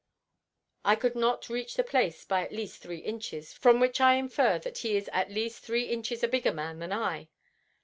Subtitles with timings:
[0.83, 4.57] I could not reach the place by at least three inches, from which I infer
[4.57, 7.29] that he is at least three inches a bigger man than I.